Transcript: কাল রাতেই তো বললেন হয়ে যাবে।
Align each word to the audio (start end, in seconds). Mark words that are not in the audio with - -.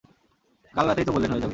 কাল 0.73 0.85
রাতেই 0.87 1.05
তো 1.05 1.11
বললেন 1.11 1.29
হয়ে 1.31 1.41
যাবে। 1.41 1.49